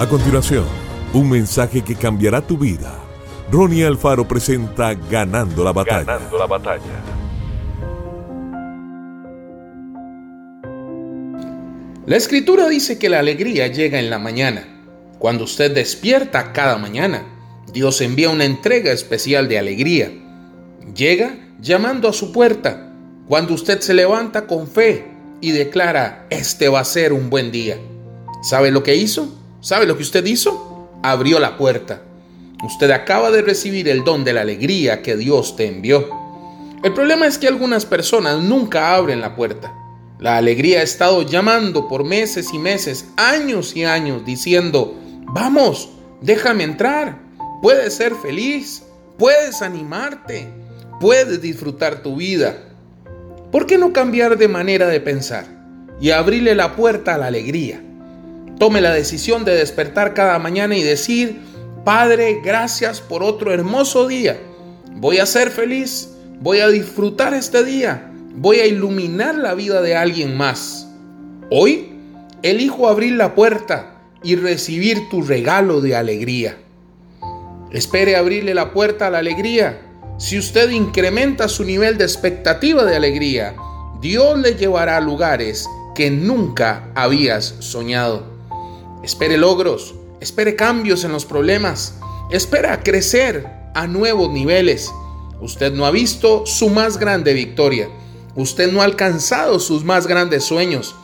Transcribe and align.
A 0.00 0.08
continuación, 0.08 0.64
un 1.12 1.28
mensaje 1.28 1.82
que 1.82 1.94
cambiará 1.94 2.40
tu 2.40 2.56
vida. 2.56 2.98
Ronnie 3.52 3.84
Alfaro 3.84 4.26
presenta 4.26 4.94
Ganando 4.94 5.62
la 5.62 5.74
batalla. 5.74 6.04
Ganando 6.04 6.38
la 6.38 6.46
batalla. 6.46 7.02
La 12.06 12.16
escritura 12.16 12.66
dice 12.66 12.98
que 12.98 13.10
la 13.10 13.18
alegría 13.18 13.66
llega 13.66 13.98
en 13.98 14.08
la 14.08 14.18
mañana. 14.18 14.64
Cuando 15.18 15.44
usted 15.44 15.74
despierta 15.74 16.54
cada 16.54 16.78
mañana, 16.78 17.26
Dios 17.70 18.00
envía 18.00 18.30
una 18.30 18.46
entrega 18.46 18.92
especial 18.92 19.48
de 19.48 19.58
alegría. 19.58 20.10
Llega 20.96 21.34
llamando 21.60 22.08
a 22.08 22.14
su 22.14 22.32
puerta 22.32 22.90
cuando 23.28 23.52
usted 23.52 23.80
se 23.80 23.92
levanta 23.92 24.46
con 24.46 24.66
fe 24.66 25.12
y 25.42 25.50
declara, 25.50 26.26
este 26.30 26.70
va 26.70 26.80
a 26.80 26.86
ser 26.86 27.12
un 27.12 27.28
buen 27.28 27.52
día. 27.52 27.76
¿Sabe 28.42 28.70
lo 28.70 28.82
que 28.82 28.96
hizo? 28.96 29.39
¿Sabe 29.60 29.86
lo 29.86 29.96
que 29.96 30.02
usted 30.02 30.24
hizo? 30.24 30.88
Abrió 31.02 31.38
la 31.38 31.58
puerta. 31.58 32.02
Usted 32.64 32.90
acaba 32.90 33.30
de 33.30 33.42
recibir 33.42 33.88
el 33.88 34.04
don 34.04 34.24
de 34.24 34.32
la 34.32 34.40
alegría 34.40 35.02
que 35.02 35.16
Dios 35.16 35.54
te 35.56 35.66
envió. 35.66 36.08
El 36.82 36.94
problema 36.94 37.26
es 37.26 37.36
que 37.36 37.46
algunas 37.46 37.84
personas 37.84 38.40
nunca 38.40 38.94
abren 38.94 39.20
la 39.20 39.36
puerta. 39.36 39.74
La 40.18 40.38
alegría 40.38 40.80
ha 40.80 40.82
estado 40.82 41.22
llamando 41.22 41.88
por 41.88 42.04
meses 42.04 42.54
y 42.54 42.58
meses, 42.58 43.06
años 43.16 43.76
y 43.76 43.84
años, 43.84 44.24
diciendo, 44.24 44.98
vamos, 45.26 45.90
déjame 46.22 46.64
entrar, 46.64 47.18
puedes 47.60 47.94
ser 47.94 48.14
feliz, 48.14 48.82
puedes 49.18 49.60
animarte, 49.60 50.48
puedes 51.00 51.42
disfrutar 51.42 52.02
tu 52.02 52.16
vida. 52.16 52.56
¿Por 53.52 53.66
qué 53.66 53.76
no 53.76 53.92
cambiar 53.92 54.38
de 54.38 54.48
manera 54.48 54.86
de 54.86 55.00
pensar 55.00 55.46
y 56.00 56.10
abrirle 56.10 56.54
la 56.54 56.76
puerta 56.76 57.14
a 57.14 57.18
la 57.18 57.26
alegría? 57.26 57.82
Tome 58.60 58.82
la 58.82 58.92
decisión 58.92 59.46
de 59.46 59.56
despertar 59.56 60.12
cada 60.12 60.38
mañana 60.38 60.76
y 60.76 60.82
decir, 60.82 61.40
Padre, 61.82 62.42
gracias 62.44 63.00
por 63.00 63.22
otro 63.22 63.54
hermoso 63.54 64.06
día. 64.06 64.38
Voy 64.96 65.16
a 65.16 65.24
ser 65.24 65.48
feliz, 65.48 66.10
voy 66.40 66.60
a 66.60 66.68
disfrutar 66.68 67.32
este 67.32 67.64
día, 67.64 68.12
voy 68.34 68.58
a 68.58 68.66
iluminar 68.66 69.34
la 69.36 69.54
vida 69.54 69.80
de 69.80 69.96
alguien 69.96 70.36
más. 70.36 70.86
Hoy 71.50 71.94
elijo 72.42 72.86
abrir 72.86 73.14
la 73.14 73.34
puerta 73.34 73.94
y 74.22 74.36
recibir 74.36 75.08
tu 75.08 75.22
regalo 75.22 75.80
de 75.80 75.96
alegría. 75.96 76.58
Espere 77.72 78.14
abrirle 78.14 78.52
la 78.52 78.74
puerta 78.74 79.06
a 79.06 79.10
la 79.10 79.20
alegría. 79.20 79.80
Si 80.18 80.38
usted 80.38 80.68
incrementa 80.68 81.48
su 81.48 81.64
nivel 81.64 81.96
de 81.96 82.04
expectativa 82.04 82.84
de 82.84 82.94
alegría, 82.94 83.54
Dios 84.02 84.38
le 84.38 84.54
llevará 84.56 84.98
a 84.98 85.00
lugares 85.00 85.66
que 85.94 86.10
nunca 86.10 86.90
habías 86.94 87.54
soñado. 87.60 88.38
Espere 89.02 89.36
logros, 89.36 89.94
espere 90.20 90.56
cambios 90.56 91.04
en 91.04 91.12
los 91.12 91.24
problemas, 91.24 91.98
espera 92.30 92.82
crecer 92.82 93.46
a 93.74 93.86
nuevos 93.86 94.30
niveles. 94.30 94.92
Usted 95.40 95.72
no 95.72 95.86
ha 95.86 95.90
visto 95.90 96.44
su 96.46 96.68
más 96.68 96.98
grande 96.98 97.32
victoria. 97.32 97.88
Usted 98.34 98.70
no 98.70 98.82
ha 98.82 98.84
alcanzado 98.84 99.58
sus 99.58 99.84
más 99.84 100.06
grandes 100.06 100.44
sueños. 100.44 100.94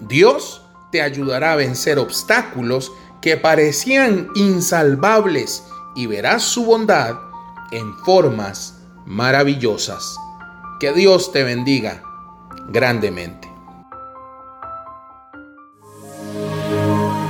Dios 0.00 0.62
te 0.92 1.02
ayudará 1.02 1.52
a 1.52 1.56
vencer 1.56 1.98
obstáculos 1.98 2.92
que 3.20 3.36
parecían 3.36 4.28
insalvables 4.34 5.64
y 5.96 6.06
verás 6.06 6.42
su 6.42 6.64
bondad 6.64 7.16
en 7.72 7.96
formas 8.04 8.74
maravillosas. 9.06 10.16
Que 10.80 10.92
Dios 10.92 11.32
te 11.32 11.42
bendiga 11.42 12.02
grandemente. 12.68 13.47